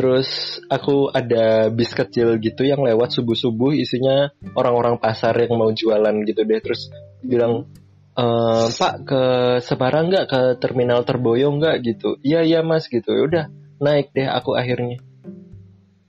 [0.00, 6.24] Terus aku ada bis kecil gitu yang lewat subuh-subuh, isinya orang-orang pasar yang mau jualan
[6.24, 6.56] gitu deh.
[6.64, 6.88] Terus
[7.20, 7.68] bilang,
[8.16, 8.24] "E,
[8.72, 9.22] Pak ke
[9.60, 12.16] Semarang nggak ke terminal Terboyo nggak gitu?
[12.24, 13.12] Iya iya Mas gitu.
[13.12, 13.44] Ya udah
[13.76, 15.04] naik deh aku akhirnya.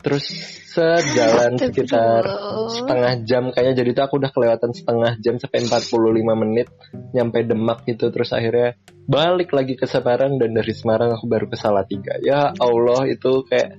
[0.02, 0.26] Terus
[0.72, 2.24] sejalan sekitar
[2.72, 6.68] setengah jam kayaknya jadi tuh aku udah kelewatan setengah jam sampai 45 menit
[7.14, 8.10] nyampe Demak gitu.
[8.10, 12.18] Terus akhirnya balik lagi ke Semarang dan dari Semarang aku baru ke Salatiga.
[12.24, 13.78] Ya Allah itu kayak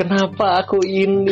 [0.00, 1.28] kenapa aku ini?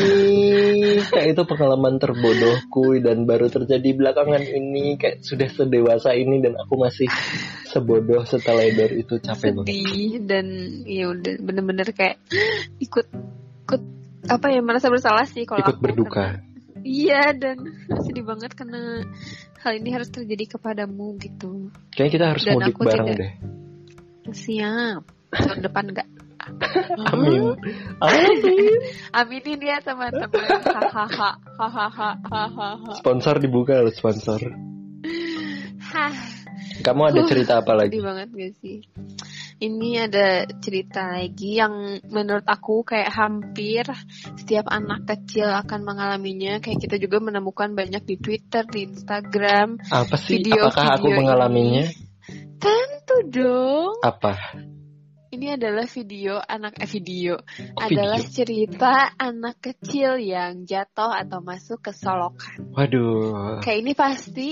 [1.09, 5.01] Kayak itu pengalaman terbodohku dan baru terjadi belakangan ini.
[5.01, 7.09] Kayak sudah sedewasa ini dan aku masih
[7.65, 9.17] sebodoh seteledor itu.
[9.25, 9.73] Capek banget.
[9.73, 10.47] Sedih dan
[10.85, 12.21] ya udah bener-bener kayak
[12.83, 13.09] ikut
[13.69, 13.83] ikut
[14.33, 16.41] apa ya merasa bersalah sih kalau ikut aku berduka.
[16.41, 16.43] karena-
[16.83, 17.69] iya dan
[18.01, 19.05] sedih banget karena
[19.61, 21.69] hal ini harus terjadi kepadamu gitu.
[21.93, 23.33] Kayaknya kita harus Dan mudik aku bareng tidak- deh.
[24.29, 25.03] Siap.
[25.29, 26.09] Tahun depan enggak.
[27.13, 27.53] Amin.
[28.01, 28.73] Amin.
[29.21, 30.49] Aminin ya teman-teman.
[30.65, 31.31] Hahaha.
[31.61, 32.11] Hahaha.
[32.25, 32.93] Hahaha.
[32.97, 34.41] Sponsor dibuka loh sponsor.
[35.89, 36.13] Hah,
[36.81, 37.97] kamu ada cerita apa lagi?
[37.97, 38.79] sedih banget gak sih?
[39.59, 43.83] Ini ada cerita lagi yang menurut aku kayak hampir
[44.39, 46.63] setiap anak kecil akan mengalaminya.
[46.63, 50.39] Kayak kita juga menemukan banyak di Twitter di Instagram apa sih?
[50.39, 51.91] Video- apakah aku mengalaminya?
[52.59, 53.99] Tentu dong.
[54.07, 54.39] Apa?
[55.29, 57.37] Ini adalah video anak eh video.
[57.77, 58.33] Oh, adalah video.
[58.33, 63.61] cerita anak kecil yang jatuh atau masuk ke solokan waduh.
[63.61, 64.49] Kayak ini pasti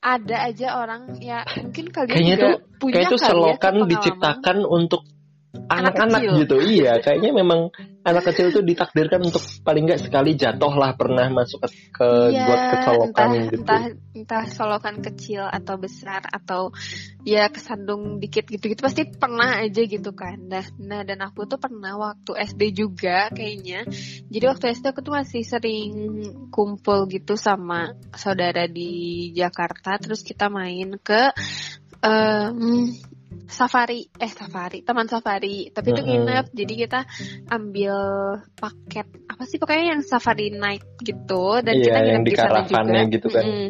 [0.00, 4.58] ada aja orang ya mungkin kalian kayaknya juga tuh punya kayak itu ya selokan diciptakan
[4.64, 5.02] untuk
[5.50, 7.74] anak-anak gitu iya kayaknya memang
[8.06, 12.46] anak kecil tuh ditakdirkan untuk paling nggak sekali jatuh lah pernah masuk ke, ke Iya,
[12.46, 13.56] got kesolokan entah, gitu.
[13.60, 16.74] entah entah solokan kecil atau besar atau
[17.22, 18.80] ya kesandung dikit gitu-gitu.
[18.82, 20.38] Pasti pernah aja gitu kan.
[20.40, 23.86] Nah, nah dan aku tuh pernah waktu SD juga kayaknya.
[24.28, 25.92] Jadi waktu SD aku tuh masih sering
[26.50, 30.00] kumpul gitu sama saudara di Jakarta.
[30.00, 31.30] Terus kita main ke
[32.02, 32.90] em,
[33.46, 34.10] safari.
[34.18, 34.82] Eh safari.
[34.82, 35.70] Teman safari.
[35.70, 36.54] Tapi itu nginep.
[36.54, 37.00] Jadi kita
[37.50, 37.94] ambil
[38.58, 39.06] paket.
[39.30, 41.62] Apa sih pokoknya yang safari night gitu.
[41.62, 43.00] Dan Iya, kita yang nginep di di sana juga.
[43.10, 43.44] Gitu kan.
[43.44, 43.68] Mm-mm.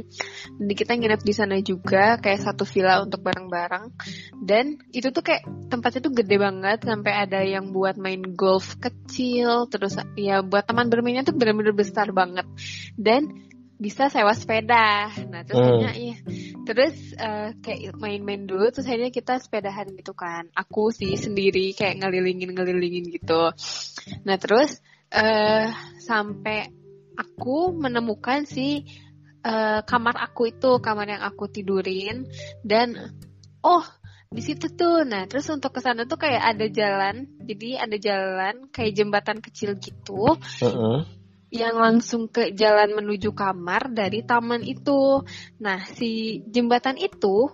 [0.61, 2.05] Jadi kita nginep di sana juga.
[2.21, 3.85] Kayak satu villa untuk bareng-bareng.
[4.41, 6.79] Dan itu tuh kayak tempatnya tuh gede banget.
[6.85, 9.69] Sampai ada yang buat main golf kecil.
[9.69, 12.49] Terus ya buat teman bermainnya tuh bener-bener besar banget.
[12.97, 13.50] Dan
[13.81, 15.09] bisa sewa sepeda.
[15.33, 15.81] Nah terus Hmm.
[15.81, 16.17] akhirnya, iya.
[16.69, 20.53] terus eh, kayak main-main dulu terus akhirnya kita sepedahan gitu kan.
[20.53, 23.57] Aku sih sendiri kayak ngelilingin ngelilingin gitu.
[24.29, 24.79] Nah terus
[25.11, 25.73] eh
[26.05, 26.71] sampai
[27.17, 28.85] aku menemukan si
[29.41, 32.29] eh, kamar aku itu kamar yang aku tidurin
[32.61, 33.17] dan
[33.65, 33.83] oh
[34.31, 38.71] di situ tuh nah terus untuk ke sana tuh kayak ada jalan jadi ada jalan
[38.71, 41.03] kayak jembatan kecil gitu Heeh.
[41.51, 45.27] Yang langsung ke jalan menuju kamar dari taman itu.
[45.59, 47.51] Nah, si jembatan itu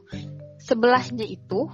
[0.61, 1.73] sebelahnya itu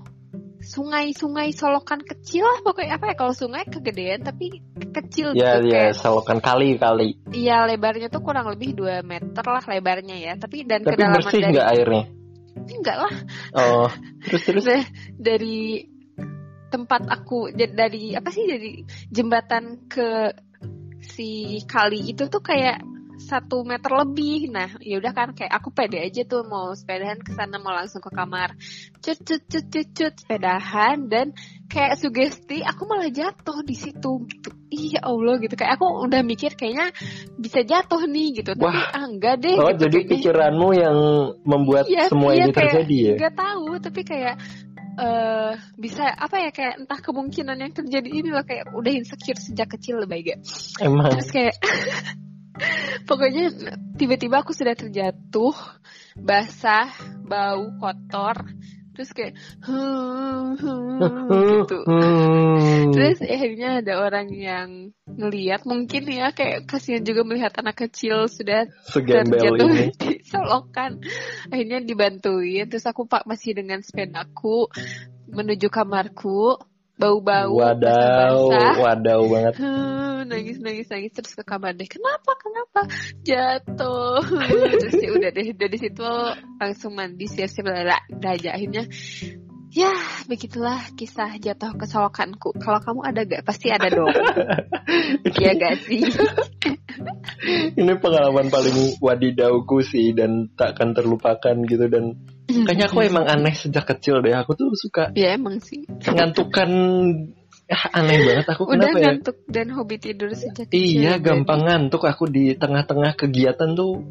[0.62, 4.62] sungai-sungai solokan kecil lah pokoknya apa ya kalau sungai kegedean tapi
[4.94, 7.18] kecil ya gitu ya kayak selokan kali kali.
[7.34, 11.42] Iya lebarnya tuh kurang lebih 2 meter lah lebarnya ya tapi dan tapi kedalaman bersih
[11.42, 12.04] dari nggak airnya?
[12.62, 13.14] Enggak lah.
[13.58, 13.90] Oh
[14.30, 14.64] terus terus?
[14.70, 14.86] Nah,
[15.18, 15.82] dari
[16.70, 20.32] tempat aku dari apa sih dari jembatan ke
[21.12, 22.80] si kali itu tuh kayak
[23.22, 24.50] satu meter lebih.
[24.50, 28.02] Nah ya udah kan kayak aku pede aja tuh mau sepedahan ke sana mau langsung
[28.02, 28.58] ke kamar.
[28.98, 31.06] Cut cut cut cut cut sepedahan.
[31.06, 31.36] Dan
[31.70, 34.26] kayak sugesti aku malah jatuh di situ.
[34.26, 35.54] Gitu iya allah gitu.
[35.54, 36.90] Kayak aku udah mikir kayaknya
[37.38, 38.58] bisa jatuh nih gitu.
[38.58, 38.90] Tapi Wah.
[38.90, 39.86] ah enggak deh oh gitu.
[39.86, 40.96] jadi kayaknya pikiranmu yang
[41.46, 43.14] membuat Iya, semua iya, ini kayak terjadi ya?
[43.20, 43.66] nggak tahu.
[43.78, 44.34] Tapi kayak
[44.92, 49.72] eh bisa apa ya kayak entah kemungkinan yang terjadi ini loh kayak udah insecure sejak
[49.72, 50.38] kecil lebih gak
[50.84, 51.16] Emang.
[51.16, 51.56] terus kayak
[53.08, 53.48] pokoknya
[53.96, 55.56] tiba-tiba aku sudah terjatuh
[56.20, 56.92] basah
[57.24, 58.52] bau kotor
[58.92, 62.92] terus kayak hmm, hmm, gitu Hmm.
[62.94, 64.68] terus akhirnya ada orang yang
[65.08, 69.86] ngeliat mungkin ya kayak kasihan juga melihat anak kecil sudah Segembel terjatuh ini.
[70.02, 71.00] di solokan
[71.48, 74.68] akhirnya dibantuin terus aku pak masih dengan sepedaku
[75.32, 76.60] menuju kamarku
[77.00, 78.76] bau-bau Wadaw, basah-basah.
[78.78, 79.54] wadaw banget.
[79.58, 82.80] Hmm, nangis nangis nangis terus ke kamar deh kenapa kenapa?
[83.24, 84.22] Jatuh.
[84.80, 86.04] Terus ya udah deh dari situ
[86.60, 87.68] langsung mandi siap-siap
[88.22, 88.86] aja akhirnya
[89.72, 89.88] ya
[90.28, 94.12] begitulah kisah jatuh ke solokanku kalau kamu ada gak pasti ada dong.
[95.32, 96.04] Iya gak sih?
[97.74, 103.54] Ini pengalaman paling wadidauku sih dan tak akan terlupakan gitu dan kayaknya aku emang aneh
[103.54, 104.34] sejak kecil deh.
[104.34, 105.86] Aku tuh suka ya emang sih.
[105.88, 106.70] ngantukan
[107.74, 108.46] ah, aneh banget.
[108.52, 109.04] Aku udah kenapa ya?
[109.14, 112.02] ngantuk dan hobi tidur sejak kecil Iya, jadi- gampang ngantuk.
[112.08, 114.02] Aku di tengah-tengah kegiatan tuh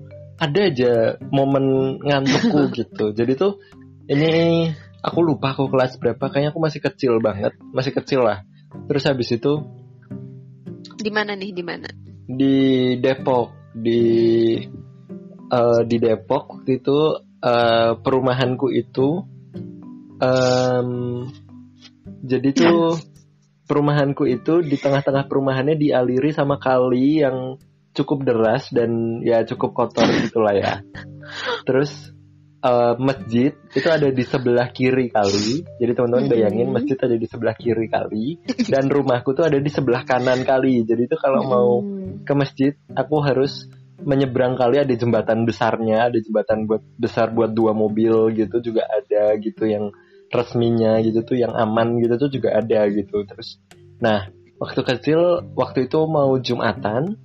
[0.41, 3.13] ada aja momen ngantukku gitu.
[3.13, 3.62] Jadi tuh
[4.10, 4.67] ini
[5.02, 8.41] aku lupa aku kelas berapa, kayaknya aku masih kecil banget, masih kecil lah.
[8.89, 9.62] Terus habis itu
[11.02, 11.52] di mana nih?
[11.54, 11.89] Di mana?
[12.32, 12.56] di
[12.98, 13.76] Depok.
[13.76, 14.02] Di
[15.52, 16.98] eh, di Depok waktu itu
[17.41, 19.25] eh, perumahanku itu
[20.21, 20.89] em,
[22.21, 22.97] jadi tuh
[23.65, 27.58] perumahanku itu di tengah-tengah perumahannya dialiri sama kali yang
[27.91, 30.73] cukup deras dan ya cukup kotor gitulah ya.
[31.65, 31.91] Terus
[32.62, 35.65] eh, masjid itu ada di sebelah kiri kali.
[35.82, 36.75] Jadi teman-teman bayangin Mhm.
[36.77, 38.38] masjid ada di sebelah kiri kali
[38.69, 40.86] dan rumahku tuh ada di sebelah kanan kali.
[40.86, 42.21] Jadi itu kalau mau Hmm.
[42.21, 43.65] ke masjid aku harus
[44.03, 49.37] menyeberang kali ada jembatan besarnya ada jembatan buat besar buat dua mobil gitu juga ada
[49.37, 49.93] gitu yang
[50.31, 53.23] resminya gitu tuh yang aman gitu tuh juga ada gitu.
[53.27, 53.59] Terus
[54.01, 55.19] nah waktu kecil
[55.53, 57.19] waktu itu mau jumatan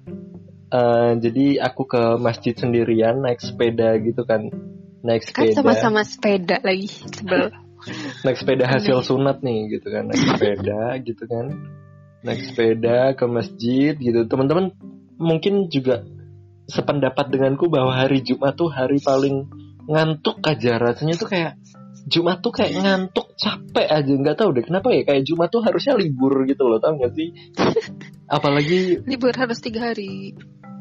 [0.72, 4.50] eh, jadi aku ke masjid sendirian naik sepeda gitu kan.
[5.06, 5.56] Naik kan sepeda.
[5.62, 7.54] sama-sama sepeda lagi sebel.
[8.26, 11.54] Naik sepeda hasil sunat nih gitu kan naik sepeda gitu kan.
[12.26, 14.26] Naik sepeda ke masjid gitu.
[14.26, 14.74] Teman-teman
[15.22, 16.02] mungkin juga
[16.66, 19.46] sependapat denganku bahwa hari Jumat tuh hari paling
[19.86, 20.78] ngantuk aja.
[20.82, 21.52] Rasanya tuh kayak
[22.06, 24.12] Jumat tuh kayak ngantuk capek aja.
[24.12, 25.02] Nggak tahu deh kenapa ya?
[25.06, 27.34] Kayak Jumat tuh harusnya libur gitu loh tau gak sih?
[28.36, 30.34] Apalagi libur harus tiga hari.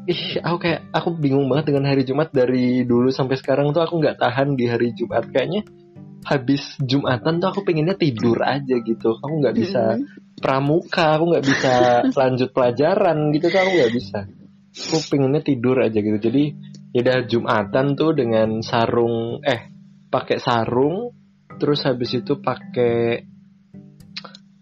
[0.06, 3.98] Ih aku kayak aku bingung banget dengan hari Jumat dari dulu sampai sekarang tuh aku
[3.98, 5.26] nggak tahan di hari Jumat.
[5.34, 5.66] Kayaknya
[6.26, 9.18] habis Jumatan tuh aku pengennya tidur aja gitu.
[9.18, 10.38] Aku nggak bisa Mm-mm.
[10.38, 11.72] pramuka aku nggak bisa
[12.22, 14.20] lanjut pelajaran gitu tuh aku nggak bisa
[14.76, 16.18] aku pengennya tidur aja gitu.
[16.20, 16.44] Jadi
[16.92, 19.72] ya udah Jumatan tuh dengan sarung eh
[20.12, 21.12] pakai sarung
[21.56, 23.24] terus habis itu pakai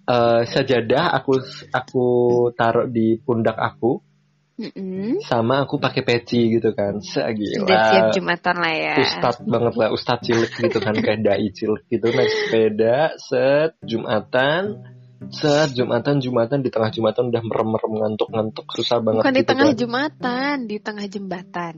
[0.06, 1.32] eh, sajadah aku
[1.74, 2.06] aku
[2.54, 4.14] taruh di pundak aku.
[4.54, 5.18] Mm-mm.
[5.18, 7.02] sama aku pakai peci gitu kan.
[7.02, 8.94] Segila Udah siap jumatan lah ya.
[9.02, 9.88] ustad banget lah.
[9.90, 10.94] Ustad cilik gitu kan.
[10.94, 12.06] Kayak dai cilik gitu.
[12.14, 14.93] Naik sepeda set jumatan
[15.30, 19.40] set jumatan jumatan di tengah jumatan udah merem merem ngantuk ngantuk susah banget Bukan di
[19.40, 19.76] gitu tengah kan.
[19.78, 21.74] jumatan, di tengah jembatan.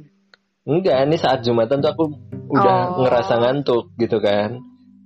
[0.64, 2.04] enggak ini saat jumatan tuh aku
[2.48, 3.06] udah Oh.
[3.06, 4.58] ngerasa ngantuk gitu kan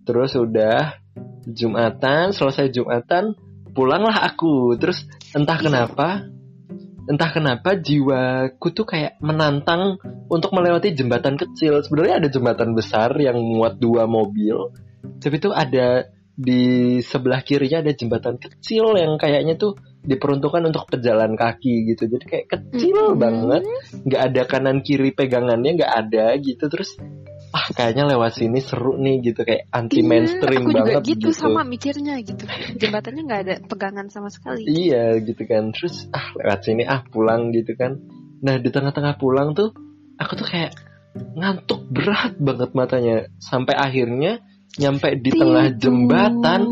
[0.03, 0.97] terus udah
[1.45, 3.37] jumatan selesai jumatan
[3.71, 6.25] pulanglah aku terus entah kenapa
[7.07, 9.99] entah kenapa jiwaku tuh kayak menantang
[10.29, 14.73] untuk melewati jembatan kecil sebenarnya ada jembatan besar yang muat dua mobil
[15.19, 16.09] tapi tuh ada
[16.41, 16.65] di
[17.05, 22.09] sebelah kirinya ada jembatan kecil yang kayaknya tuh diperuntukkan untuk pejalan kaki gitu.
[22.09, 23.21] Jadi kayak kecil Mm-mm.
[23.21, 23.63] banget.
[24.09, 26.65] Nggak ada kanan kiri pegangannya nggak ada gitu.
[26.73, 26.97] Terus
[27.53, 29.45] ah kayaknya lewat sini seru nih gitu.
[29.45, 32.45] Kayak anti mainstream Iya, aku banget juga gitu, sama mikirnya gitu.
[32.81, 34.65] Jembatannya nggak ada pegangan sama sekali.
[34.65, 35.77] iya gitu kan.
[35.77, 38.01] Terus ah lewat sini ah pulang gitu kan.
[38.41, 39.77] Nah di tengah-tengah pulang tuh
[40.17, 40.73] aku tuh kayak
[41.37, 43.17] ngantuk berat banget matanya.
[43.37, 44.41] Sampai akhirnya
[44.79, 45.81] nyampe di tengah Tidur.
[45.83, 46.63] jembatan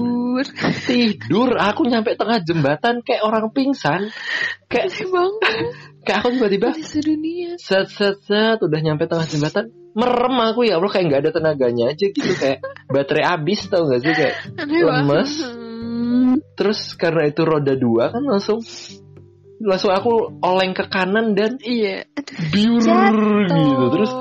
[0.87, 4.15] tidur aku nyampe tengah jembatan kayak orang pingsan
[4.71, 5.67] kayak banget.
[6.07, 7.59] kayak aku tiba-tiba sedunia.
[7.59, 11.85] set set set udah nyampe tengah jembatan merem aku ya Allah kayak nggak ada tenaganya
[11.91, 15.33] aja gitu kayak baterai habis tau gak sih kayak Aneh Lemes.
[15.43, 16.39] Hmm.
[16.55, 18.63] terus karena itu roda dua kan langsung
[19.59, 22.07] langsung aku oleng ke kanan dan Iya.
[22.55, 23.59] Biur jatuh.
[23.59, 24.13] gitu terus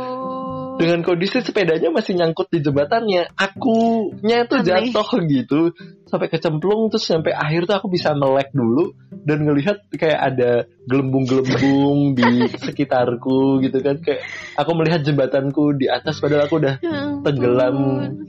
[0.78, 3.34] dengan kondisi sepedanya masih nyangkut di jembatannya.
[3.34, 5.74] Akunya tuh jatuh gitu
[6.08, 8.96] sampai kecemplung terus sampai akhir tuh aku bisa melek dulu
[9.28, 10.52] dan ngelihat kayak ada
[10.88, 14.00] gelembung-gelembung di sekitarku gitu kan.
[14.00, 14.24] Kayak
[14.56, 17.78] aku melihat jembatanku di atas padahal aku udah ya tenggelam.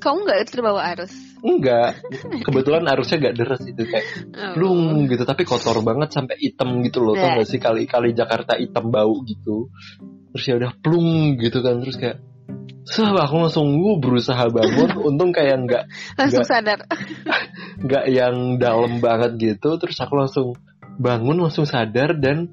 [0.00, 1.12] Kamu nggak terbawa arus?
[1.44, 2.02] Enggak.
[2.42, 4.06] Kebetulan arusnya gak deras itu kayak
[4.58, 5.06] oh.
[5.06, 7.22] gitu tapi kotor banget sampai hitam gitu loh yeah.
[7.22, 7.36] tau nah.
[7.42, 7.60] gak sih?
[7.62, 9.70] Kali-kali Jakarta hitam bau gitu.
[10.34, 12.18] Terus ya udah plung gitu kan terus kayak
[12.88, 15.84] susah aku langsung gue berusaha bangun, untung kayak nggak
[16.16, 16.78] langsung gak, sadar,
[17.84, 19.76] nggak yang dalam banget gitu.
[19.76, 20.48] Terus aku langsung
[20.96, 22.48] bangun, langsung sadar dan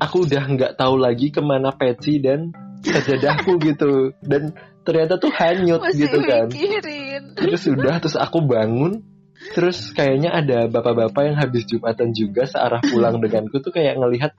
[0.00, 4.16] aku udah nggak tahu lagi ke mana peci dan sajadahku gitu.
[4.24, 6.48] Dan ternyata tuh hanyut Masih gitu kan.
[7.36, 9.04] Terus udah, terus aku bangun,
[9.52, 14.32] terus kayaknya ada bapak-bapak yang habis jumatan juga searah pulang denganku tuh kayak ngelihat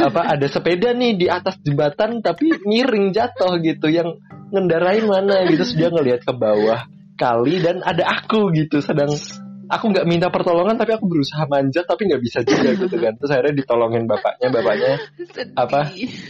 [0.00, 3.86] apa ada sepeda nih di atas jembatan tapi miring jatuh gitu.
[3.88, 4.20] Yang
[4.50, 5.64] ngendarai mana gitu.
[5.76, 8.82] Dia ngelihat ke bawah kali dan ada aku gitu.
[8.82, 9.12] Sedang
[9.64, 13.16] aku nggak minta pertolongan tapi aku berusaha manjat tapi nggak bisa juga gitu kan.
[13.16, 14.48] Terus akhirnya ditolongin bapaknya.
[14.52, 15.54] Bapaknya Sedih.
[15.56, 15.80] apa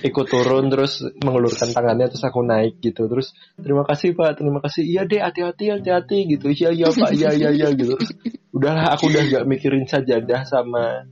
[0.06, 3.10] ikut turun terus mengulurkan tangannya terus aku naik gitu.
[3.10, 4.38] Terus terima kasih pak.
[4.38, 4.82] Terima kasih.
[4.86, 6.18] Iya deh hati-hati hati-hati.
[6.36, 6.46] Gitu.
[6.54, 7.10] Iya iya pak.
[7.12, 7.68] Iya iya iya.
[7.74, 7.98] Gitu.
[8.54, 11.10] Udahlah aku udah nggak mikirin saja dah sama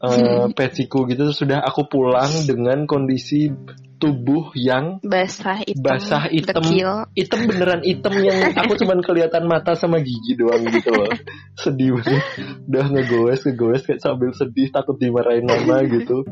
[0.00, 3.52] Eh, uh, peciku gitu sudah aku pulang dengan kondisi
[4.00, 6.64] tubuh yang basah hitam basah hitam
[7.12, 11.12] hitam beneran hitam yang aku cuman kelihatan mata sama gigi doang gitu loh.
[11.52, 12.24] Sedih banget.
[12.64, 16.24] Udah ngegoes ngegoes kayak sambil sedih takut dimarahin mama gitu.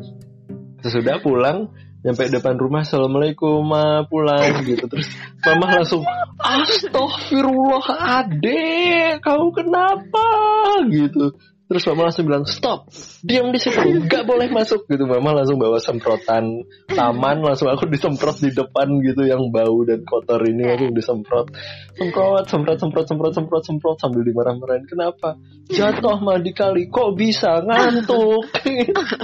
[0.80, 1.68] Sesudah pulang
[2.00, 4.88] nyampe depan rumah assalamualaikum ma pulang gitu.
[4.88, 5.12] Terus
[5.44, 6.08] mama langsung
[6.40, 10.24] astaghfirullah ade kau kenapa?
[10.88, 11.36] gitu
[11.68, 12.88] terus mama langsung bilang stop
[13.20, 14.88] diam di situ nggak boleh masuk.
[14.88, 20.00] Gitu mama langsung bawa semprotan taman langsung aku disemprot di depan gitu yang bau dan
[20.08, 20.96] kotor ini aku iya.
[20.96, 21.46] disemprot.
[22.00, 25.36] Semprot semprot semprot semprot semprot semprot sambil dimarah-marahin kenapa?
[25.68, 28.48] Jatuh mandi kali kok bisa ngantuk?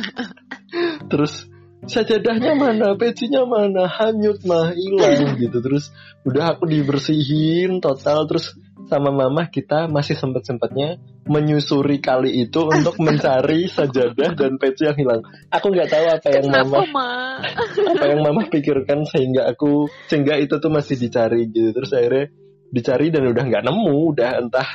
[1.10, 1.53] Terus
[1.86, 2.96] sajadahnya mana?
[2.96, 3.86] Pecinya mana?
[3.86, 5.58] Hanyut mah hilang gitu.
[5.60, 5.92] Terus
[6.24, 8.26] udah aku dibersihin total.
[8.28, 14.88] Terus sama mama kita masih sempat sempatnya menyusuri kali itu untuk mencari sajadah dan peci
[14.88, 15.20] yang hilang.
[15.48, 17.10] Aku nggak tahu apa yang Kenapa, mama ma?
[17.96, 21.72] apa yang mama pikirkan sehingga aku sehingga itu tuh masih dicari gitu.
[21.72, 22.26] Terus akhirnya
[22.74, 23.96] dicari dan udah nggak nemu.
[24.12, 24.68] Udah entah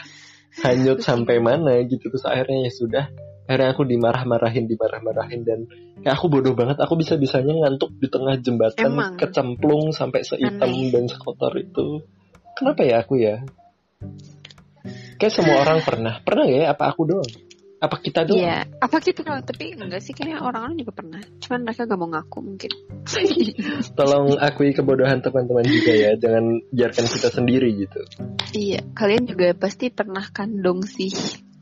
[0.66, 2.10] hanyut sampai mana gitu.
[2.10, 3.06] Terus akhirnya ya sudah
[3.50, 5.66] akhirnya aku dimarah-marahin dimarah-marahin dan
[6.06, 6.78] kayak aku bodoh banget.
[6.86, 9.18] Aku bisa bisanya ngantuk di tengah jembatan Emang.
[9.18, 10.94] kecemplung sampai sehitam Aneh.
[10.94, 12.06] dan sekotor itu.
[12.54, 13.42] Kenapa ya aku ya?
[15.18, 16.22] Kayak semua orang pernah.
[16.22, 16.70] Pernah ya?
[16.70, 17.32] Apa aku doang?
[17.82, 18.38] Apa kita doang?
[18.38, 19.42] Iya, apa kita doang?
[19.42, 21.22] Tapi enggak sih kayaknya orang-orang juga pernah.
[21.42, 22.72] Cuman mereka gak mau ngaku mungkin.
[23.98, 26.12] Tolong akui kebodohan teman-teman juga ya.
[26.22, 28.00] Jangan biarkan kita sendiri gitu.
[28.54, 28.86] Iya.
[28.94, 31.10] Kalian juga pasti pernah kandung sih.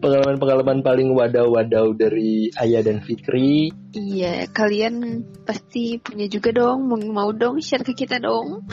[0.00, 3.68] Pengalaman-pengalaman paling wadaw-wadaw dari Ayah dan Fikri.
[3.92, 6.88] Iya, kalian pasti punya juga dong.
[6.88, 8.64] Mau dong share ke kita dong.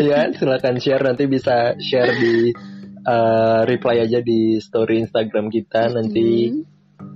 [0.00, 0.28] Iya, kan?
[0.38, 1.04] silahkan share.
[1.04, 2.56] Nanti bisa share di
[3.04, 5.92] uh, reply aja di story Instagram kita.
[5.92, 6.56] Nanti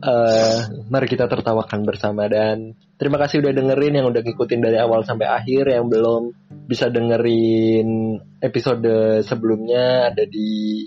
[0.05, 0.59] uh,
[0.89, 5.29] mari kita tertawakan bersama dan terima kasih udah dengerin yang udah ngikutin dari awal sampai
[5.29, 6.33] akhir yang belum
[6.65, 10.85] bisa dengerin episode sebelumnya ada di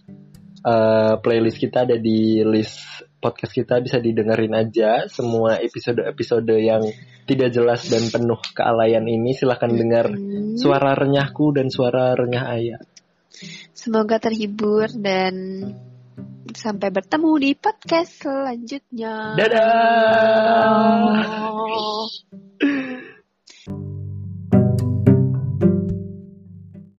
[0.67, 2.83] uh, playlist kita ada di list
[3.17, 6.83] podcast kita bisa didengerin aja semua episode-episode yang
[7.23, 10.59] tidak jelas dan penuh kealayan ini silahkan dengar Hmm.
[10.59, 12.81] suara renyahku dan suara renyah ayah
[13.77, 15.61] Semoga terhibur dan
[16.49, 19.37] sampai bertemu di podcast selanjutnya.
[19.37, 21.21] dadah.